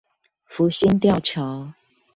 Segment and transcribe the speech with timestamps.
[0.47, 1.73] 福興吊橋